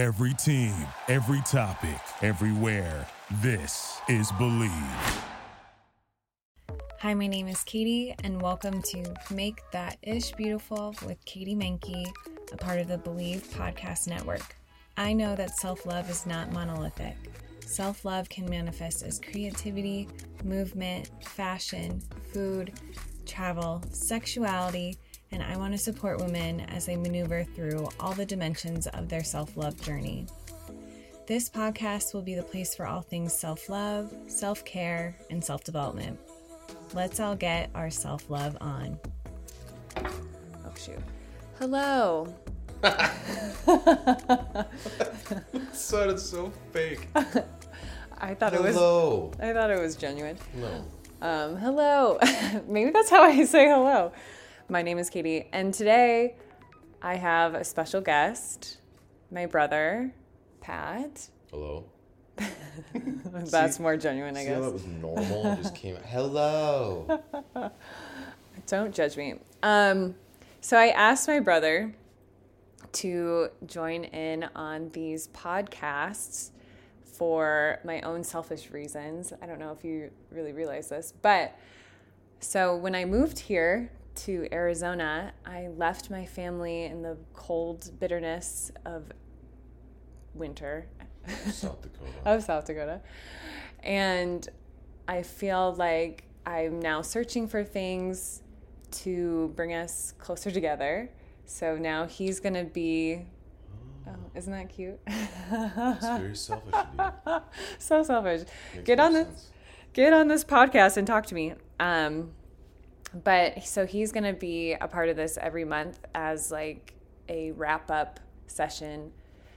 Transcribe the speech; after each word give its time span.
Every 0.00 0.32
team, 0.32 0.74
every 1.08 1.42
topic, 1.42 2.00
everywhere. 2.22 3.06
This 3.42 4.00
is 4.08 4.32
Bleav. 4.32 5.22
Hi, 7.00 7.12
my 7.12 7.26
name 7.26 7.48
is 7.48 7.62
Katie, 7.64 8.14
and 8.24 8.40
welcome 8.40 8.80
to 8.80 9.14
Make 9.30 9.60
That 9.72 9.98
Ish 10.02 10.32
Beautiful 10.32 10.94
with 11.04 11.22
Katie 11.26 11.54
Menke, 11.54 12.10
a 12.50 12.56
part 12.56 12.80
of 12.80 12.88
the 12.88 12.96
Bleav 12.96 13.42
Podcast 13.48 14.08
Network. 14.08 14.56
I 14.96 15.12
know 15.12 15.36
that 15.36 15.58
self 15.58 15.84
love 15.84 16.08
is 16.08 16.24
not 16.24 16.50
monolithic. 16.50 17.18
Self 17.66 18.06
love 18.06 18.26
can 18.30 18.48
manifest 18.48 19.02
as 19.02 19.20
creativity, 19.20 20.08
movement, 20.42 21.10
fashion, 21.22 22.00
food, 22.32 22.72
travel, 23.26 23.82
sexuality, 23.90 24.96
and 25.32 25.42
I 25.42 25.56
want 25.56 25.72
to 25.72 25.78
support 25.78 26.20
women 26.20 26.60
as 26.60 26.86
they 26.86 26.96
maneuver 26.96 27.44
through 27.44 27.88
all 27.98 28.12
the 28.12 28.26
dimensions 28.26 28.86
of 28.88 29.08
their 29.08 29.24
self 29.24 29.56
love 29.56 29.80
journey. 29.80 30.26
This 31.26 31.48
podcast 31.48 32.12
will 32.12 32.22
be 32.22 32.34
the 32.34 32.42
place 32.42 32.74
for 32.74 32.86
all 32.86 33.02
things 33.02 33.32
self 33.32 33.68
love, 33.68 34.12
self 34.26 34.64
care, 34.64 35.16
and 35.30 35.42
self 35.44 35.62
development. 35.64 36.18
Let's 36.92 37.20
all 37.20 37.36
get 37.36 37.70
our 37.74 37.90
self 37.90 38.28
love 38.28 38.56
on. 38.60 38.98
Oh, 39.96 40.74
shoot. 40.76 40.98
Hello. 41.58 42.34
sounded 45.72 46.18
so 46.18 46.50
fake. 46.72 47.06
I 48.22 48.34
thought 48.34 48.52
Hello. 48.52 48.64
it 48.64 48.68
was. 48.68 48.74
Hello. 48.76 49.32
I 49.40 49.52
thought 49.52 49.70
it 49.70 49.80
was 49.80 49.96
genuine. 49.96 50.36
No. 50.54 50.84
Um, 51.22 51.56
hello. 51.56 52.18
Maybe 52.66 52.90
that's 52.90 53.10
how 53.10 53.22
I 53.22 53.44
say 53.44 53.66
hello. 53.68 54.12
My 54.70 54.82
name 54.82 54.98
is 54.98 55.10
Katie, 55.10 55.48
and 55.52 55.74
today 55.74 56.36
I 57.02 57.16
have 57.16 57.54
a 57.56 57.64
special 57.64 58.00
guest, 58.00 58.78
my 59.32 59.46
brother, 59.46 60.14
Pat. 60.60 61.28
Hello. 61.50 61.86
That's 63.34 63.78
See- 63.78 63.82
more 63.82 63.96
genuine, 63.96 64.36
I 64.36 64.44
See 64.44 64.48
how 64.50 64.54
guess. 64.60 64.64
that 64.66 64.72
was 64.72 64.86
normal? 64.86 65.52
It 65.54 65.56
just 65.56 65.74
came 65.74 65.96
out. 65.96 66.02
Hello. 66.06 67.20
Don't 68.68 68.94
judge 68.94 69.16
me. 69.16 69.40
Um, 69.64 70.14
so 70.60 70.76
I 70.78 70.90
asked 70.90 71.26
my 71.26 71.40
brother 71.40 71.92
to 72.92 73.48
join 73.66 74.04
in 74.04 74.44
on 74.54 74.90
these 74.90 75.26
podcasts 75.34 76.50
for 77.02 77.80
my 77.84 78.02
own 78.02 78.22
selfish 78.22 78.70
reasons. 78.70 79.32
I 79.42 79.46
don't 79.46 79.58
know 79.58 79.72
if 79.72 79.82
you 79.84 80.12
really 80.30 80.52
realize 80.52 80.88
this, 80.88 81.12
but 81.22 81.56
so 82.38 82.76
when 82.76 82.94
I 82.94 83.04
moved 83.04 83.40
here 83.40 83.90
to 84.16 84.48
Arizona, 84.52 85.32
I 85.46 85.68
left 85.68 86.10
my 86.10 86.26
family 86.26 86.84
in 86.84 87.02
the 87.02 87.16
cold 87.32 87.90
bitterness 87.98 88.70
of 88.84 89.10
winter 90.34 90.86
South 91.50 91.80
Dakota. 91.82 92.10
of 92.24 92.42
South 92.42 92.66
Dakota. 92.66 93.00
And 93.82 94.48
I 95.08 95.22
feel 95.22 95.74
like 95.74 96.24
I'm 96.46 96.80
now 96.80 97.02
searching 97.02 97.48
for 97.48 97.64
things 97.64 98.42
to 98.90 99.52
bring 99.56 99.72
us 99.74 100.12
closer 100.18 100.50
together. 100.50 101.10
So 101.46 101.76
now 101.76 102.06
he's 102.06 102.40
going 102.40 102.54
to 102.54 102.64
be. 102.64 103.26
Oh, 104.06 104.12
isn't 104.34 104.52
that 104.52 104.68
cute? 104.68 104.98
It's 105.06 106.06
very 106.06 106.36
selfish 106.36 106.74
of 106.74 107.14
you. 107.26 107.32
so 107.78 108.02
selfish. 108.02 108.42
Makes 108.74 108.86
Get 108.86 109.00
on 109.00 109.12
this 109.12 109.26
sense. 109.26 109.50
get 109.92 110.12
on 110.12 110.28
this 110.28 110.44
podcast 110.44 110.96
and 110.96 111.06
talk 111.06 111.26
to 111.26 111.34
me. 111.34 111.54
Um, 111.78 112.32
but 113.14 113.64
so 113.64 113.86
he's 113.86 114.12
going 114.12 114.24
to 114.24 114.32
be 114.32 114.72
a 114.74 114.86
part 114.88 115.08
of 115.08 115.16
this 115.16 115.38
every 115.40 115.64
month 115.64 115.98
as 116.14 116.50
like 116.50 116.94
a 117.28 117.50
wrap 117.52 117.90
up 117.90 118.20
session. 118.46 119.12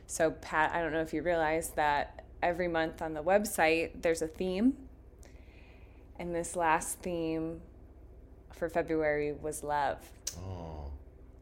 So, 0.07 0.31
Pat, 0.31 0.71
I 0.73 0.81
don't 0.81 0.91
know 0.91 1.01
if 1.01 1.13
you 1.13 1.21
realize 1.21 1.69
that 1.71 2.23
every 2.41 2.67
month 2.67 3.01
on 3.01 3.13
the 3.13 3.23
website 3.23 4.01
there's 4.01 4.21
a 4.21 4.27
theme. 4.27 4.75
And 6.19 6.33
this 6.35 6.55
last 6.55 6.99
theme 6.99 7.61
for 8.51 8.69
February 8.69 9.33
was 9.33 9.63
love. 9.63 9.97
Oh, 10.37 10.91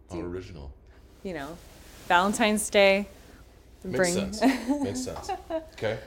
how 0.09 0.17
you- 0.17 0.25
original. 0.25 0.71
You 1.23 1.33
know, 1.35 1.57
Valentine's 2.07 2.67
Day. 2.69 3.07
Makes 3.83 4.13
sense. 4.13 4.41
Makes 4.81 5.03
sense. 5.03 5.29
Okay. 5.73 5.99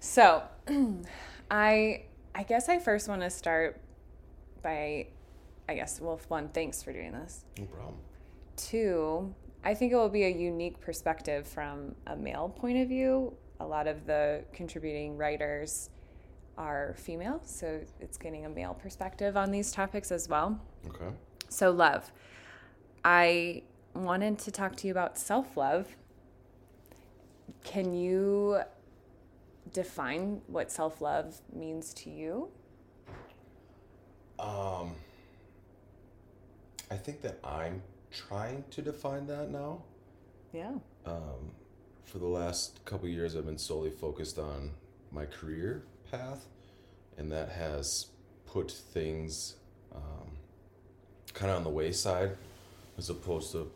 So, 0.00 0.42
I 1.50 2.02
I 2.34 2.42
guess 2.44 2.68
I 2.68 2.78
first 2.78 3.08
want 3.08 3.22
to 3.22 3.30
start 3.30 3.80
by 4.62 5.06
I 5.70 5.74
guess 5.74 6.00
well 6.00 6.20
one 6.26 6.48
thanks 6.48 6.82
for 6.82 6.92
doing 6.92 7.12
this. 7.12 7.44
No 7.56 7.64
problem. 7.66 7.94
Two, 8.56 9.32
I 9.62 9.72
think 9.72 9.92
it 9.92 9.94
will 9.94 10.08
be 10.08 10.24
a 10.24 10.28
unique 10.28 10.80
perspective 10.80 11.46
from 11.46 11.94
a 12.08 12.16
male 12.16 12.48
point 12.48 12.78
of 12.78 12.88
view. 12.88 13.34
A 13.60 13.64
lot 13.64 13.86
of 13.86 14.04
the 14.04 14.42
contributing 14.52 15.16
writers 15.16 15.90
are 16.58 16.96
female, 16.98 17.40
so 17.44 17.80
it's 18.00 18.16
getting 18.18 18.46
a 18.46 18.48
male 18.48 18.74
perspective 18.74 19.36
on 19.36 19.52
these 19.52 19.70
topics 19.70 20.10
as 20.10 20.28
well. 20.28 20.60
Okay. 20.88 21.14
So, 21.48 21.70
love. 21.70 22.10
I 23.04 23.62
wanted 23.94 24.40
to 24.40 24.50
talk 24.50 24.74
to 24.78 24.88
you 24.88 24.90
about 24.90 25.18
self 25.18 25.56
love. 25.56 25.86
Can 27.62 27.94
you 27.94 28.58
define 29.72 30.40
what 30.48 30.72
self 30.72 31.00
love 31.00 31.40
means 31.52 31.94
to 31.94 32.10
you? 32.10 32.48
Um, 34.40 34.96
I 36.90 36.96
think 36.96 37.22
that 37.22 37.38
I'm 37.44 37.82
trying 38.10 38.64
to 38.70 38.82
define 38.82 39.26
that 39.28 39.50
now. 39.50 39.82
Yeah. 40.52 40.72
Um, 41.06 41.52
for 42.04 42.18
the 42.18 42.26
last 42.26 42.84
couple 42.84 43.08
years, 43.08 43.36
I've 43.36 43.46
been 43.46 43.58
solely 43.58 43.90
focused 43.90 44.38
on 44.38 44.72
my 45.12 45.24
career 45.24 45.84
path, 46.10 46.46
and 47.16 47.30
that 47.30 47.50
has 47.50 48.06
put 48.46 48.70
things 48.70 49.54
um, 49.94 50.30
kind 51.32 51.50
of 51.52 51.58
on 51.58 51.64
the 51.64 51.70
wayside 51.70 52.36
as 52.98 53.08
opposed 53.08 53.52
to 53.52 53.70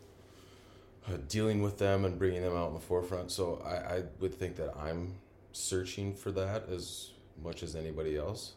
uh, 1.06 1.18
dealing 1.28 1.62
with 1.62 1.78
them 1.78 2.04
and 2.04 2.18
bringing 2.18 2.42
them 2.42 2.56
out 2.56 2.68
in 2.68 2.74
the 2.74 2.80
forefront. 2.80 3.30
So 3.30 3.62
I, 3.64 3.96
I 3.96 4.02
would 4.18 4.34
think 4.34 4.56
that 4.56 4.74
I'm 4.76 5.14
searching 5.52 6.14
for 6.14 6.32
that 6.32 6.68
as 6.68 7.10
much 7.42 7.62
as 7.62 7.76
anybody 7.76 8.16
else. 8.16 8.54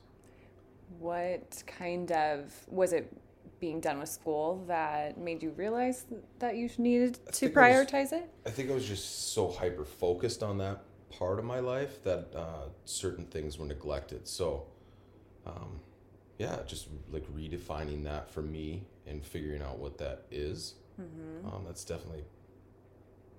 What 1.00 1.62
kind 1.68 2.12
of 2.12 2.54
was 2.70 2.94
it 2.94 3.14
being 3.60 3.80
done 3.82 4.00
with 4.00 4.10
school 4.10 4.64
that 4.68 5.18
made 5.18 5.42
you 5.44 5.52
realize 5.52 6.06
that 6.40 6.56
you 6.58 6.70
needed 6.78 7.16
to 7.16 7.32
think 7.32 7.52
it 7.52 7.56
was- 7.56 7.64
prioritize 7.88 8.12
it? 8.14 8.30
I 8.46 8.50
think 8.52 8.70
I 8.70 8.74
was 8.74 8.86
just 8.88 9.34
so 9.34 9.50
hyper 9.50 9.86
focused 9.86 10.44
on 10.44 10.58
that 10.60 10.84
part 11.10 11.40
of 11.40 11.46
my 11.46 11.60
life 11.60 12.04
that 12.04 12.34
uh, 12.36 12.68
certain 12.86 13.26
things 13.26 13.58
were 13.58 13.66
neglected. 13.66 14.28
So, 14.28 14.68
um, 15.46 15.80
yeah, 16.38 16.60
just 16.68 16.88
like 17.12 17.26
redefining 17.36 18.04
that 18.04 18.30
for 18.30 18.42
me 18.42 18.84
and 19.08 19.26
figuring 19.26 19.62
out 19.62 19.80
what 19.80 19.98
that 20.00 20.26
is. 20.32 20.76
Um, 21.00 21.64
that's 21.66 21.84
definitely 21.86 22.24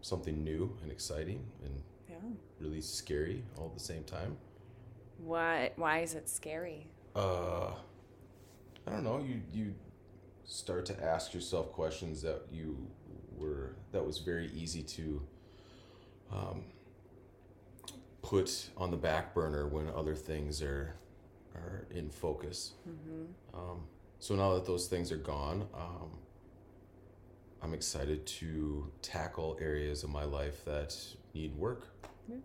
something 0.00 0.44
new 0.44 0.76
and 0.82 0.92
exciting 0.92 1.44
and 1.64 1.82
Yeah. 2.08 2.16
really 2.60 2.80
scary 2.80 3.42
all 3.56 3.66
at 3.66 3.74
the 3.74 3.80
same 3.80 4.04
time. 4.04 4.36
Why? 5.18 5.72
Why 5.76 6.00
is 6.00 6.14
it 6.14 6.28
scary? 6.28 6.86
Uh, 7.16 7.72
I 8.86 8.90
don't 8.92 9.02
know. 9.02 9.18
You 9.18 9.42
you 9.52 9.74
start 10.48 10.86
to 10.86 11.04
ask 11.04 11.34
yourself 11.34 11.70
questions 11.72 12.22
that 12.22 12.40
you 12.50 12.88
were 13.36 13.76
that 13.92 14.04
was 14.04 14.18
very 14.18 14.50
easy 14.52 14.82
to 14.82 15.22
um, 16.32 16.64
put 18.22 18.70
on 18.76 18.90
the 18.90 18.96
back 18.96 19.34
burner 19.34 19.68
when 19.68 19.88
other 19.90 20.14
things 20.14 20.60
are 20.62 20.94
are 21.54 21.86
in 21.90 22.08
focus. 22.08 22.72
Um, 23.54 23.84
so 24.18 24.34
now 24.34 24.54
that 24.54 24.64
those 24.64 24.86
things 24.86 25.12
are 25.12 25.16
gone, 25.18 25.66
um, 25.74 26.10
I'm 27.62 27.74
excited 27.74 28.26
to 28.26 28.90
tackle 29.02 29.58
areas 29.60 30.02
of 30.02 30.10
my 30.10 30.24
life 30.24 30.64
that 30.64 30.96
need 31.34 31.54
work. 31.56 31.88
Yeah. 32.28 32.36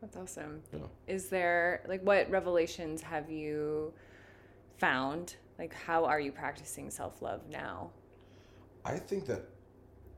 That's 0.00 0.16
awesome. 0.16 0.62
Yeah. 0.72 0.80
Is 1.06 1.28
there 1.28 1.82
like 1.86 2.02
what 2.02 2.28
revelations 2.30 3.02
have 3.02 3.30
you 3.30 3.92
found? 4.78 5.36
Like 5.58 5.74
how 5.74 6.04
are 6.04 6.20
you 6.20 6.32
practicing 6.32 6.90
self-love 6.90 7.42
now? 7.50 7.90
I 8.84 8.98
think 8.98 9.26
that 9.26 9.42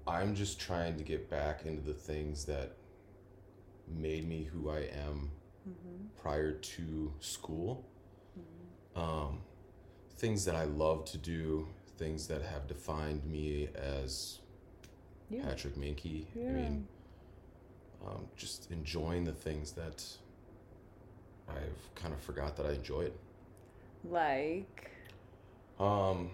I'm 0.07 0.35
just 0.35 0.59
trying 0.61 0.97
to 0.97 1.05
get 1.05 1.29
back 1.29 1.67
into 1.67 1.83
the 1.83 1.93
things 1.93 2.45
that 2.47 2.73
made 3.89 4.29
me 4.29 4.45
who 4.45 4.71
I 4.71 4.89
am 5.07 5.31
prior 6.21 6.53
to 6.53 7.13
school. 7.21 7.85
Um, 8.95 9.41
things 10.17 10.45
that 10.47 10.55
I 10.57 10.65
love 10.65 11.05
to 11.07 11.19
do, 11.19 11.69
things 11.99 12.27
that 12.29 12.43
have 12.43 12.67
defined 12.67 13.25
me 13.25 13.69
as 13.75 14.41
Yeah. 15.29 15.43
Patrick 15.43 15.77
Minky. 15.77 16.27
I 16.35 16.39
mean, 16.39 16.89
um, 18.07 18.27
just 18.37 18.71
enjoying 18.71 19.25
the 19.25 19.33
things 19.33 19.73
that 19.73 20.05
I've 21.49 21.95
kind 21.95 22.15
of 22.15 22.21
forgot 22.21 22.57
that 22.57 22.67
I 22.67 22.73
enjoyed. 22.73 23.13
Like 24.05 24.91
Um, 25.79 26.31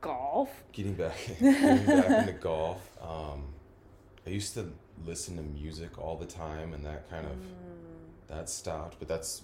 golf? 0.00 0.48
getting 0.72 0.94
back 0.94 1.16
getting 1.40 1.86
back 1.86 2.28
into 2.28 2.32
golf. 2.40 2.80
Um, 3.00 3.44
I 4.26 4.30
used 4.30 4.54
to 4.54 4.72
listen 5.04 5.36
to 5.36 5.42
music 5.42 5.98
all 5.98 6.16
the 6.16 6.26
time, 6.26 6.72
and 6.74 6.84
that 6.86 7.08
kind 7.10 7.26
of 7.26 7.32
Mm. 7.32 8.28
that 8.28 8.48
stopped. 8.48 8.96
But 8.98 9.08
that's 9.08 9.42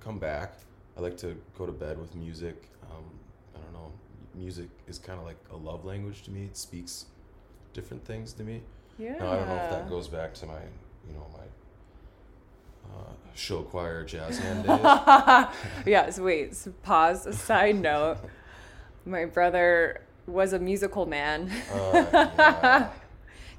come 0.00 0.18
back. 0.18 0.54
I 0.96 1.00
like 1.00 1.16
to 1.18 1.36
go 1.56 1.66
to 1.66 1.72
bed 1.72 1.98
with 2.00 2.14
music. 2.14 2.68
Um, 2.90 3.04
I 3.54 3.58
don't 3.60 3.72
know. 3.72 3.92
Music 4.34 4.68
is 4.86 4.98
kind 4.98 5.18
of 5.20 5.26
like 5.26 5.36
a 5.52 5.56
love 5.56 5.84
language 5.84 6.22
to 6.22 6.30
me. 6.30 6.44
It 6.44 6.56
speaks 6.56 7.06
different 7.74 8.04
things 8.04 8.32
to 8.34 8.42
me. 8.44 8.62
Yeah. 8.98 9.16
Now 9.18 9.30
I 9.32 9.36
don't 9.36 9.48
know 9.48 9.56
if 9.56 9.70
that 9.70 9.88
goes 9.88 10.08
back 10.08 10.34
to 10.34 10.46
my, 10.46 10.60
you 11.06 11.14
know, 11.14 11.26
my 11.32 11.44
uh, 12.90 13.12
show 13.34 13.62
choir 13.62 14.04
jazz 14.04 14.38
hand 14.38 14.64
days. 14.66 15.84
yes, 15.86 16.18
wait, 16.18 16.56
pause. 16.82 17.38
Side 17.38 17.76
note. 17.80 18.18
My 19.08 19.24
brother 19.24 20.02
was 20.26 20.52
a 20.52 20.58
musical 20.58 21.06
man. 21.06 21.50
Uh, 21.72 22.04
yeah. 22.12 22.90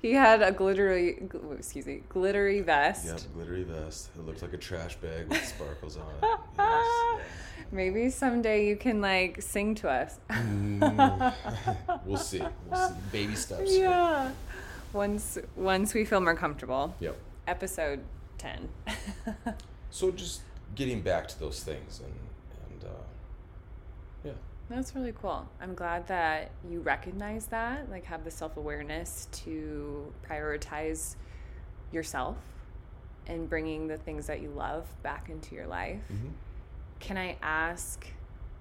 He 0.01 0.13
had 0.13 0.41
a 0.41 0.51
glittery, 0.51 1.17
gl- 1.27 1.57
excuse 1.57 1.85
me, 1.85 2.03
glittery 2.07 2.61
vest. 2.61 3.07
Yep, 3.07 3.19
glittery 3.33 3.63
vest. 3.63 4.09
It 4.17 4.25
looked 4.25 4.41
like 4.41 4.53
a 4.53 4.57
trash 4.57 4.95
bag 4.97 5.27
with 5.27 5.43
sparkles 5.55 5.97
on 5.97 6.03
it. 6.21 6.39
Yes, 6.57 7.25
Maybe 7.71 8.09
someday 8.09 8.67
you 8.67 8.75
can 8.75 9.01
like 9.01 9.41
sing 9.41 9.75
to 9.75 9.89
us. 9.89 10.19
Mm, 10.29 11.33
we'll 12.05 12.17
see. 12.17 12.41
We'll 12.69 12.87
see. 12.89 12.93
Baby 13.11 13.35
steps. 13.35 13.75
yeah. 13.75 14.31
Once 14.93 15.37
once 15.55 15.93
we 15.93 16.05
feel 16.05 16.21
more 16.21 16.35
comfortable. 16.35 16.95
Yep. 16.99 17.17
Episode 17.47 18.01
10. 18.37 18.69
So 19.89 20.11
just 20.11 20.41
getting 20.75 21.01
back 21.01 21.27
to 21.27 21.39
those 21.39 21.61
things 21.63 21.99
and 21.99 22.13
and 22.71 22.83
uh, 22.85 23.03
yeah. 24.23 24.31
That's 24.69 24.95
really 24.95 25.13
cool. 25.19 25.47
I'm 25.59 25.73
glad 25.73 26.07
that 26.07 26.51
you 26.69 26.81
recognize 26.81 27.47
that, 27.47 27.89
like 27.89 28.05
have 28.05 28.23
the 28.23 28.31
self-awareness 28.31 29.27
to 29.31 30.13
prioritize 30.29 31.15
yourself 31.91 32.37
and 33.25 33.49
bringing 33.49 33.87
the 33.87 33.97
things 33.97 34.27
that 34.27 34.41
you 34.41 34.49
love 34.49 34.85
back 35.01 35.29
into 35.29 35.55
your 35.55 35.65
life. 35.67 36.01
Mhm. 36.11 36.31
Can 36.99 37.17
I 37.17 37.37
ask 37.41 38.05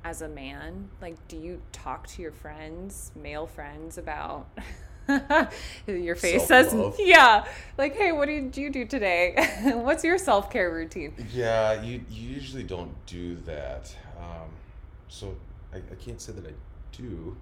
as 0.04 0.22
a 0.22 0.28
man, 0.28 0.88
like 1.02 1.16
do 1.28 1.36
you 1.36 1.60
talk 1.72 2.06
to 2.08 2.22
your 2.22 2.32
friends, 2.32 3.12
male 3.14 3.46
friends 3.46 3.98
about 3.98 4.46
your 5.86 6.14
face 6.14 6.46
says 6.46 6.70
Self-love. 6.70 6.96
yeah, 6.98 7.44
like 7.76 7.94
hey, 7.96 8.12
what 8.12 8.26
did 8.26 8.56
you 8.56 8.70
do 8.70 8.84
today? 8.86 9.34
What's 9.74 10.04
your 10.04 10.16
self-care 10.18 10.70
routine? 10.72 11.14
Yeah, 11.34 11.82
you, 11.82 12.02
you 12.10 12.28
usually 12.34 12.62
don't 12.62 12.94
do 13.06 13.36
that. 13.46 13.94
Um, 14.18 14.48
so 15.08 15.34
I, 15.72 15.76
I 15.78 15.94
can't 15.98 16.20
say 16.20 16.32
that 16.32 16.46
I 16.46 16.52
do. 16.92 17.36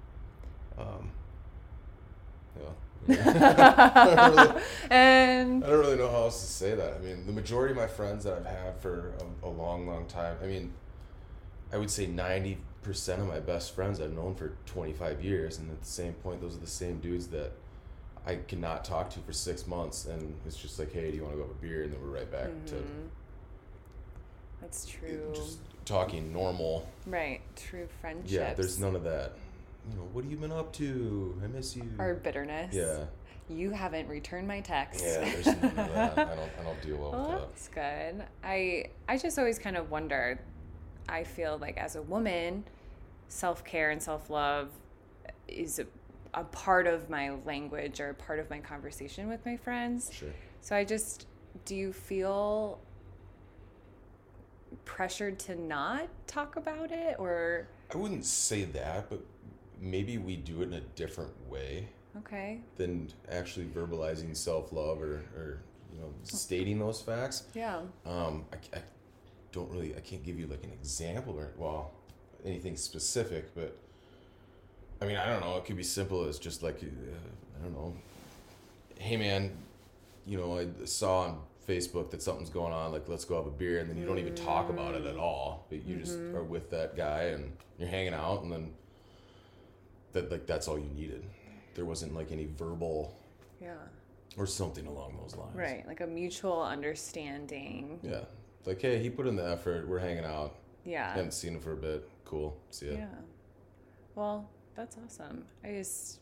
Um, 0.78 1.10
yeah. 2.58 2.70
I, 3.08 4.14
don't 4.14 4.36
really, 4.36 4.62
and 4.90 5.64
I 5.64 5.68
don't 5.68 5.78
really 5.78 5.96
know 5.96 6.10
how 6.10 6.24
else 6.24 6.40
to 6.40 6.46
say 6.46 6.74
that. 6.74 6.94
I 6.94 6.98
mean, 6.98 7.26
the 7.26 7.32
majority 7.32 7.72
of 7.72 7.76
my 7.76 7.86
friends 7.86 8.24
that 8.24 8.34
I've 8.34 8.46
had 8.46 8.80
for 8.80 9.12
a, 9.42 9.46
a 9.46 9.50
long, 9.50 9.86
long 9.86 10.06
time, 10.06 10.36
I 10.42 10.46
mean, 10.46 10.72
I 11.72 11.78
would 11.78 11.90
say 11.90 12.06
90% 12.06 12.56
of 13.20 13.26
my 13.26 13.40
best 13.40 13.74
friends 13.74 14.00
I've 14.00 14.12
known 14.12 14.34
for 14.34 14.52
25 14.66 15.22
years. 15.24 15.58
And 15.58 15.70
at 15.70 15.80
the 15.80 15.86
same 15.88 16.14
point, 16.14 16.40
those 16.40 16.56
are 16.56 16.60
the 16.60 16.66
same 16.66 16.98
dudes 16.98 17.28
that 17.28 17.52
I 18.26 18.36
cannot 18.48 18.84
talk 18.84 19.10
to 19.10 19.20
for 19.20 19.32
six 19.32 19.66
months. 19.66 20.06
And 20.06 20.34
it's 20.46 20.56
just 20.56 20.78
like, 20.78 20.92
hey, 20.92 21.10
do 21.10 21.16
you 21.16 21.22
want 21.22 21.34
to 21.34 21.38
go 21.38 21.46
have 21.46 21.52
a 21.52 21.60
beer? 21.60 21.84
And 21.84 21.92
then 21.92 22.00
we're 22.00 22.08
right 22.08 22.30
back 22.30 22.50
to 22.66 22.76
that's 24.60 24.86
true. 24.86 25.30
just 25.34 25.58
talking 25.84 26.32
normal. 26.32 26.88
Right, 27.06 27.40
true 27.56 27.88
friendships. 28.00 28.32
Yeah, 28.32 28.54
there's 28.54 28.78
none 28.78 28.96
of 28.96 29.04
that. 29.04 29.32
You 29.90 29.96
know, 29.96 30.08
what 30.12 30.24
have 30.24 30.30
you 30.32 30.36
been 30.38 30.52
up 30.52 30.72
to? 30.74 31.40
I 31.44 31.46
miss 31.46 31.76
you. 31.76 31.88
or 31.98 32.14
bitterness. 32.14 32.74
yeah, 32.74 33.04
You 33.48 33.70
haven't 33.70 34.08
returned 34.08 34.48
my 34.48 34.60
text. 34.60 35.04
yeah. 35.04 35.20
There's 35.20 35.46
none 35.46 35.64
of 35.64 35.76
that. 35.76 36.18
I 36.18 36.34
don't. 36.34 36.50
I 36.60 36.62
don't 36.64 36.82
deal 36.82 36.96
well 36.96 37.10
Well, 37.12 37.20
with 37.22 37.30
that. 37.30 37.48
that's 37.48 37.68
good. 37.68 38.24
I 38.42 38.86
I 39.08 39.16
just 39.18 39.38
always 39.38 39.58
kind 39.58 39.76
of 39.76 39.90
wonder. 39.90 40.40
I 41.08 41.22
feel 41.22 41.56
like 41.58 41.76
as 41.78 41.94
a 41.94 42.02
woman, 42.02 42.64
self 43.28 43.64
care 43.64 43.90
and 43.90 44.02
self 44.02 44.28
love 44.28 44.70
is 45.46 45.78
a, 45.78 45.86
a 46.34 46.42
part 46.42 46.88
of 46.88 47.08
my 47.08 47.30
language 47.44 48.00
or 48.00 48.10
a 48.10 48.14
part 48.14 48.40
of 48.40 48.50
my 48.50 48.58
conversation 48.58 49.28
with 49.28 49.46
my 49.46 49.56
friends. 49.56 50.10
Sure. 50.12 50.30
So 50.62 50.74
I 50.74 50.82
just 50.82 51.28
do 51.64 51.76
you 51.76 51.92
feel 51.92 52.80
pressured 54.84 55.38
to 55.40 55.54
not 55.60 56.08
talk 56.26 56.56
about 56.56 56.90
it 56.92 57.16
or 57.18 57.68
I 57.92 57.96
wouldn't 57.96 58.24
say 58.24 58.64
that, 58.64 59.08
but 59.08 59.20
maybe 59.80 60.18
we 60.18 60.36
do 60.36 60.62
it 60.62 60.68
in 60.68 60.74
a 60.74 60.80
different 60.80 61.32
way 61.48 61.88
okay 62.18 62.60
than 62.76 63.08
actually 63.30 63.66
verbalizing 63.66 64.34
self 64.36 64.72
love 64.72 65.00
or, 65.02 65.22
or 65.36 65.60
you 65.92 66.00
know 66.00 66.12
stating 66.24 66.78
those 66.78 67.00
facts. 67.00 67.44
yeah 67.54 67.80
Um, 68.04 68.44
I, 68.52 68.76
I 68.76 68.80
don't 69.52 69.70
really. 69.70 69.94
I 69.96 70.00
can't 70.00 70.24
give 70.24 70.38
you 70.38 70.46
like 70.46 70.64
an 70.64 70.72
example 70.72 71.38
or 71.38 71.52
well 71.56 71.92
anything 72.44 72.76
specific, 72.76 73.54
but 73.54 73.76
I 75.00 75.06
mean 75.06 75.16
I 75.16 75.26
don't 75.26 75.40
know. 75.40 75.56
It 75.56 75.64
could 75.64 75.76
be 75.76 75.82
simple 75.82 76.24
as 76.24 76.38
just 76.38 76.62
like 76.62 76.76
uh, 76.82 76.86
I 77.58 77.62
don't 77.62 77.72
know. 77.74 77.94
Hey 78.98 79.16
man, 79.16 79.52
you 80.26 80.38
know 80.38 80.58
I 80.58 80.68
saw 80.84 81.20
on 81.22 81.38
Facebook 81.68 82.10
that 82.10 82.22
something's 82.22 82.50
going 82.50 82.72
on. 82.72 82.92
Like 82.92 83.08
let's 83.08 83.24
go 83.24 83.36
have 83.36 83.46
a 83.46 83.50
beer, 83.50 83.80
and 83.80 83.90
then 83.90 83.96
you 83.96 84.06
don't 84.06 84.18
even 84.18 84.34
talk 84.34 84.70
about 84.70 84.94
it 84.94 85.06
at 85.06 85.16
all. 85.16 85.66
But 85.68 85.84
you 85.84 85.96
just 85.96 86.18
mm-hmm. 86.18 86.36
are 86.36 86.44
with 86.44 86.70
that 86.70 86.96
guy 86.96 87.24
and 87.24 87.52
you're 87.78 87.88
hanging 87.88 88.14
out, 88.14 88.42
and 88.42 88.52
then 88.52 88.72
that 90.12 90.30
like 90.30 90.46
that's 90.46 90.68
all 90.68 90.78
you 90.78 90.90
needed. 90.94 91.24
There 91.74 91.84
wasn't 91.84 92.14
like 92.14 92.32
any 92.32 92.46
verbal 92.46 93.14
yeah 93.60 93.74
or 94.36 94.46
something 94.46 94.86
along 94.86 95.16
those 95.22 95.34
lines. 95.34 95.56
right 95.56 95.86
like 95.86 96.00
a 96.00 96.06
mutual 96.06 96.62
understanding 96.62 97.98
Yeah. 98.02 98.24
Like, 98.66 98.82
hey, 98.82 98.98
he 98.98 99.08
put 99.10 99.26
in 99.28 99.36
the 99.36 99.48
effort. 99.48 99.88
We're 99.88 100.00
hanging 100.00 100.24
out. 100.24 100.56
yeah 100.84 101.14
Haven't 101.14 101.32
seen 101.32 101.54
him 101.54 101.60
for 101.60 101.72
a 101.72 101.76
bit. 101.76 102.08
Cool. 102.24 102.56
See 102.70 102.86
ya. 102.86 102.94
Yeah. 102.94 103.06
Well, 104.16 104.48
that's 104.74 104.96
awesome. 105.04 105.44
I 105.64 105.68
just, 105.68 106.18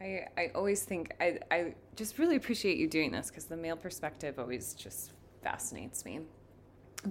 I, 0.00 0.26
I 0.36 0.50
always 0.54 0.82
think 0.82 1.12
I, 1.20 1.38
I 1.50 1.74
just 1.96 2.18
really 2.18 2.36
appreciate 2.36 2.78
you 2.78 2.86
doing 2.88 3.10
this 3.10 3.28
because 3.28 3.46
the 3.46 3.56
male 3.56 3.76
perspective 3.76 4.38
always 4.38 4.74
just 4.74 5.12
fascinates 5.42 6.04
me. 6.04 6.20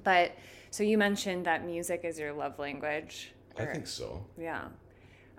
But 0.03 0.33
so 0.71 0.83
you 0.83 0.97
mentioned 0.97 1.45
that 1.45 1.65
music 1.65 2.01
is 2.03 2.19
your 2.19 2.33
love 2.33 2.59
language. 2.59 3.33
I 3.57 3.65
think 3.65 3.87
so. 3.87 4.25
Yeah. 4.37 4.65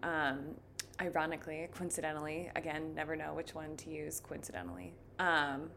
Um, 0.03 0.55
ironically, 1.01 1.69
coincidentally, 1.75 2.51
again, 2.57 2.95
never 2.95 3.17
know 3.17 3.35
which 3.35 3.55
one 3.55 3.77
to 3.79 3.91
use 3.91 4.21
coincidentally. 4.21 4.93
Um, 5.19 5.71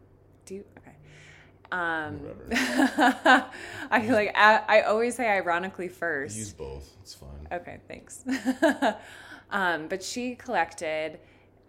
do 0.46 0.56
you? 0.56 0.66
Okay. 0.78 0.96
Um. 1.72 2.20
I 2.52 4.08
like. 4.10 4.32
I, 4.36 4.64
I 4.68 4.82
always 4.82 5.16
say 5.16 5.30
ironically 5.30 5.88
first. 5.88 6.36
Use 6.36 6.54
both. 6.54 6.90
It's 7.02 7.14
fine. 7.14 7.48
Okay, 7.52 7.80
thanks. 7.88 8.26
um, 9.52 9.88
but 9.88 10.04
she 10.04 10.36
collected 10.36 11.20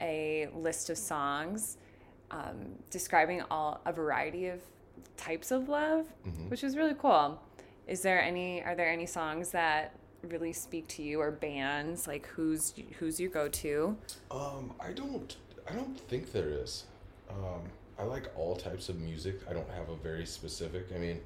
a 0.03 0.49
list 0.55 0.91
of 0.91 0.99
songs 0.99 1.79
um, 2.31 2.77
describing 2.91 3.43
all 3.51 3.81
a 3.87 3.93
variety 3.93 4.49
of 4.49 4.61
types 5.17 5.51
of 5.51 5.69
love, 5.69 6.07
which 6.49 6.65
is 6.65 6.77
really 6.77 6.95
cool. 6.99 7.41
Is 7.87 8.01
there 8.03 8.21
any? 8.21 8.63
Are 8.63 8.75
there 8.75 8.89
any 8.89 9.07
songs 9.07 9.51
that 9.51 9.95
really 10.23 10.53
speak 10.53 10.87
to 10.89 11.03
you, 11.03 11.21
or 11.21 11.31
bands 11.31 12.07
like 12.07 12.27
who's 12.27 12.75
who's 12.99 13.19
your 13.21 13.31
go 13.31 13.49
to? 13.49 13.97
Um, 14.31 14.73
I 14.81 14.91
don't. 14.93 15.37
I 15.69 15.75
don't 15.75 15.99
think 16.09 16.33
there 16.33 16.49
is. 16.49 16.85
Um, 17.31 17.63
I 17.99 18.05
like 18.05 18.29
all 18.37 18.57
types 18.57 18.89
of 18.89 18.99
music. 19.01 19.41
I 19.49 19.53
don't 19.53 19.69
have 19.71 19.89
a 19.89 19.97
very 19.97 20.27
specific. 20.27 20.87
I 20.95 20.99
mean, 20.99 21.21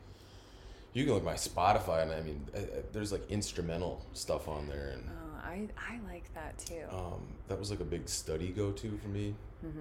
you 0.93 1.05
can 1.05 1.15
look 1.15 1.23
at 1.23 1.27
my 1.27 1.35
Spotify, 1.35 2.03
and 2.03 2.13
I 2.13 2.21
mean, 2.23 2.45
I, 2.55 2.59
I, 2.59 2.65
there's 2.93 3.13
like 3.13 3.31
instrumental 3.31 4.05
stuff 4.13 4.49
on 4.49 4.67
there, 4.67 4.91
and 4.95 5.05
Oh, 5.09 5.26
I 5.47 5.69
I 5.79 5.99
like 6.13 6.33
that 6.35 6.59
too. 6.59 6.83
um, 6.91 7.23
that 7.49 7.59
was 7.59 7.71
like 7.71 7.81
a 7.81 7.85
big 7.85 8.09
study 8.09 8.49
go 8.49 8.73
to 8.73 8.99
for 8.99 9.09
me. 9.09 9.35
Mm-hmm. 9.65 9.79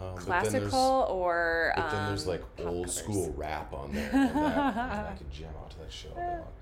Um, 0.00 0.14
but 0.14 0.16
Classical 0.24 1.06
or 1.10 1.72
But 1.76 1.90
then 1.90 2.06
there's 2.06 2.22
um, 2.24 2.28
like 2.30 2.42
old 2.60 2.86
covers? 2.86 2.94
school 2.94 3.34
rap 3.36 3.72
on 3.72 3.92
there, 3.92 4.08
and, 4.12 4.28
that, 4.36 4.56
and 4.76 5.06
I 5.08 5.14
could 5.18 5.30
jam 5.30 5.50
out 5.60 5.70
to 5.72 5.78
that 5.80 5.92
shit 5.92 6.12
all 6.16 6.22
day 6.22 6.28
long. 6.38 6.52